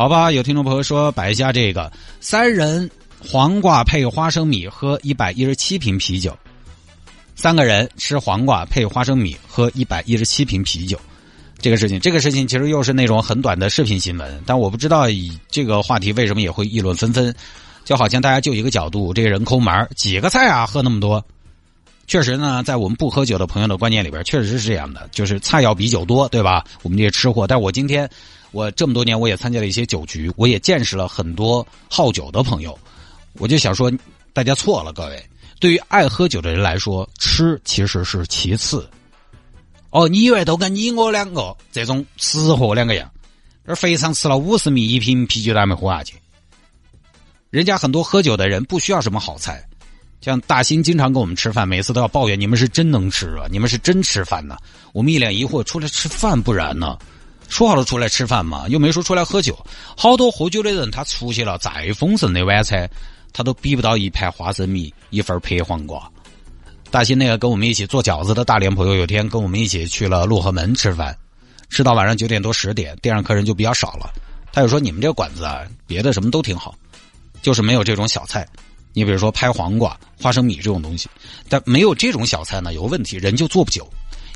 [0.00, 2.90] 好吧，有听众朋友说摆一下这个三人
[3.22, 6.34] 黄瓜配花生米喝一百一十七瓶啤酒，
[7.34, 10.98] 三个人吃黄瓜配花生米喝一百一十七瓶啤酒，
[11.58, 17.34] 这个事情，这个事情其实又是那种很短的视频新闻，但我不知道以这个话题为什么也会议论纷纷，
[17.84, 21.22] 就好像大家就一个角度，这个人抠门几个菜啊，喝那么多。
[22.10, 26.64] 确实呢，在我们不喝酒的朋友的观念里边，确实是这样的，就是菜要比酒多，对吧？
[26.82, 27.46] 我们这些吃货。
[27.46, 28.10] 但我今天，
[28.50, 32.76] 我这么多年我也参加了一些酒局，我也见识了很多好酒的朋友。
[33.34, 33.88] 我就想说，
[34.32, 35.24] 大家错了，各位。
[35.60, 38.90] 对于爱喝酒的人来说，吃其实是其次。
[39.90, 43.08] 哦，你以为都跟你我两个这种吃货两个样？
[43.66, 46.16] 而肥肠吃了五十米一瓶啤酒都还没喝下去。
[47.50, 49.64] 人家很多喝酒的人不需要什么好菜。
[50.20, 54.56] 像大兴经常跟我们吃饭，每次都要抱怨：“你们是真能吃啊，你们是真吃饭呢。”
[54.92, 56.98] 我们一脸疑惑：“出来吃饭不然呢？
[57.48, 59.58] 说好了出来吃饭嘛，又没说出来喝酒。
[59.96, 62.88] 好多喝酒的人，他出去了再丰盛的晚餐，
[63.32, 66.08] 他都比不到一盘花生米，一份拍黄瓜。”
[66.90, 71.16] 大兴那个跟我们一起做饺子的大连朋友，有天跟我们一起去了陆河门吃饭，
[71.70, 74.10] 吃到晚上九点多十点，店上客人就比较少了。
[74.52, 76.74] 他就说：“你们这馆子啊，别的什么都挺好，
[77.40, 78.46] 就是没有这种小菜。”
[78.92, 81.08] 你比如说拍黄瓜、花生米这种东西，
[81.48, 83.88] 但没有这种小菜呢，有问题，人就做不久。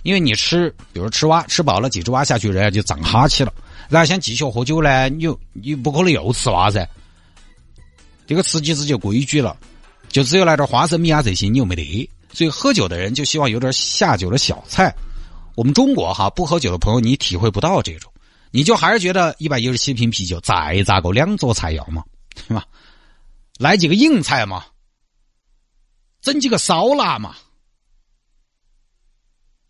[0.02, 3.52] 因为你吃，比如吃蛙，吃饱了几只蛙下去，人家就长哈气了。
[3.88, 6.86] 然后想继续喝酒呢，你又你不可能又吃蛙噻。
[8.26, 9.56] 这个吃几只就规矩了，
[10.08, 12.08] 就只有来点花生米啊这些，你又没得。
[12.32, 14.94] 所以喝酒的人就希望有点下酒的小菜。
[15.54, 18.12] 我们中国哈不喝酒的朋友，你体会不到这种，
[18.50, 22.04] 你就还是觉得一百一十七瓶啤酒再咋个两桌菜肴嘛，
[22.46, 22.64] 对吧？
[23.58, 24.64] 来几个硬菜嘛，
[26.20, 27.36] 整几个烧腊嘛，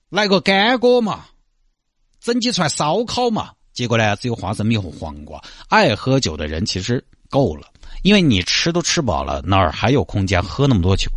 [0.09, 1.27] 来个干锅嘛，
[2.21, 3.53] 整几串烧烤嘛。
[3.75, 5.43] 结果呢，只有花生米和黄瓜。
[5.69, 7.69] 爱喝酒的人其实够了，
[8.03, 11.11] 因为你吃都吃饱了，哪儿还有空间喝那么多酒？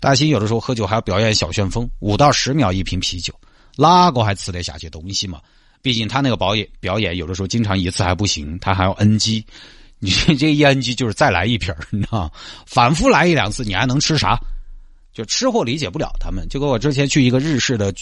[0.00, 3.38] 大兴有的时候喝酒还要表演小旋风，五到十秒一瓶啤酒，
[3.76, 5.40] 哪个还吃得下去东西嘛？
[5.82, 9.44] 毕竟他那个表演表演有的时候经常一次还不行，他还要 NG。
[10.04, 12.30] 你这烟机就是再来一瓶儿你知道
[12.66, 14.38] 反复来一两次，你还能吃啥？
[15.12, 16.44] 就吃货理解不了他们。
[16.48, 17.92] 就跟我之前去一个日式的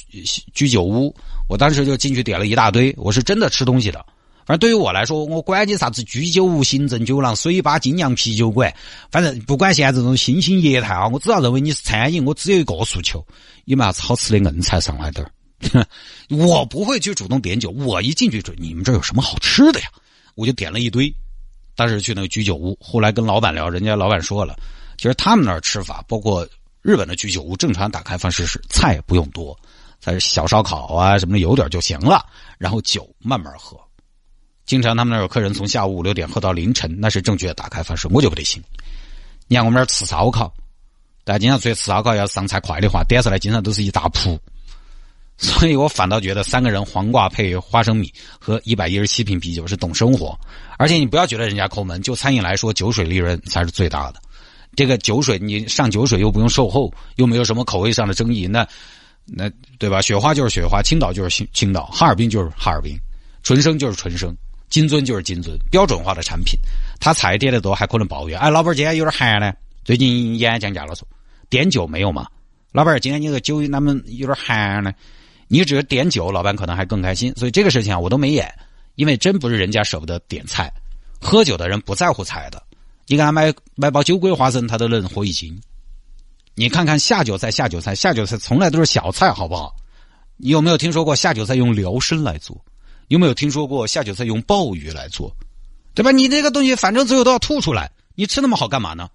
[0.54, 1.14] 居酒屋，
[1.48, 4.04] 我当时就进去点了一大堆，我是真的吃东西的。
[4.44, 8.74] 反正对于我来说，我管你啥子居酒屋、行政酒廊、水吧、精酿啤酒馆，
[9.10, 13.24] 反正不管现在这种新兴业态啊，我只要认为你是餐饮，我只有一个诉求：
[13.66, 15.86] 有没有好吃的硬菜上来点儿。
[16.28, 19.86] 我不会去主动点酒，我一进去就你们这有什么好吃的呀？
[20.34, 21.14] 我就点了一堆。
[21.74, 24.54] 当时去那个居酒屋，后来跟老板聊，人家老板说了，
[24.96, 26.46] 其实他们那儿吃法，包括
[26.82, 29.58] 日本的居酒屋，正常打开方式是菜不用多，
[30.02, 32.24] 但是小烧烤啊什么的有点就行了，
[32.58, 33.78] 然后酒慢慢喝。
[34.64, 38.62] 经常他们那儿有客人从下午五六点喝到凌晨，那是正确的打开方式，我就不得行。
[39.48, 40.52] 你看我们那儿吃烧烤，
[41.24, 44.38] 大家经常出去吃烧烤要上菜快的话，点上来经常都是一大铺。
[45.42, 50.38] 所以我反倒觉得三个人黄瓜配花生米和一百一十七瓶啤酒是懂生活，
[50.78, 54.20] 而且你不要觉得人家抠门，就餐饮来说，酒水利润才是最大的。
[54.76, 58.66] 这个酒水你上酒水又不用售后，又没有什么口味上的争议，那
[59.26, 60.00] 那对吧？
[60.00, 62.96] 雪花就是雪花，青岛就是青青岛，哈尔滨就是哈尔滨，
[63.42, 64.34] 纯生就是纯生，
[64.70, 66.58] 金樽就是金樽，标准化的产品。
[67.00, 69.52] 他菜点的多还可能抱怨，哎，老板今天有点寒呢，
[69.84, 71.06] 最近烟降价了，说
[71.50, 72.26] 点酒没有嘛？
[72.70, 74.92] 老板今天你个酒那么有点寒呢？
[75.52, 78.50] 你只是点酒，老板可能还更开心，所以这个事情啊，我都没演，
[78.94, 80.72] 因为真不是人家舍不得点菜，
[81.20, 82.62] 喝酒的人不在乎菜的，
[83.06, 85.60] 你给他买买包酒鬼花生，他都能喝一斤。
[86.54, 89.76] 你看看下酒菜，下酒菜，下酒菜从来都是小菜，好不好？
[90.38, 92.58] 你有没有听说过下酒菜用辽参来做？
[93.08, 95.30] 有没有听说过下酒菜用鲍鱼来做？
[95.92, 96.10] 对吧？
[96.12, 99.10] 你这个东西反正最后都要吐出来，你吃那么好干嘛呢？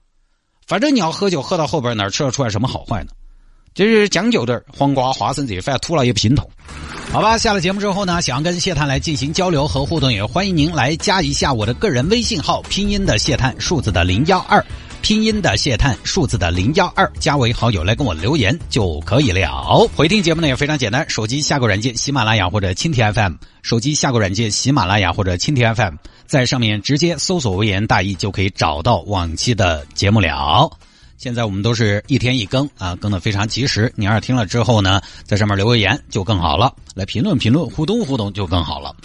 [0.68, 3.12] 反正你要喝酒，喝到后边哪吃得出来什么好坏呢？
[3.78, 6.50] 就是将就点黄瓜、花生这些，反正吐了也不心痛。
[7.12, 14.66] 好吧，下了节目之后呢，想要跟谢探来进行交流和互动，也欢迎您来加一下我的个人微信号，拼音的谢探，数字的零幺二，
[15.04, 19.88] 拼音的谢探，数字的零幺二，加为好友来跟我留言就可以了。
[19.96, 25.94] 回听节目呢也非常简单，手机下个软件喜马拉雅或者蜻蜓 FM，手机下个软件喜马拉雅或者蜻蜓 FM，
[26.26, 30.68] 在上面直接搜索“微言大义”就可以找到往期的节目了。
[31.18, 33.92] 现在我们都是一天一更啊，更的非常及时。
[33.96, 38.96] 你要是听了之后呢，在上面留个言就更好了，来评论评论，互动互动就更好了。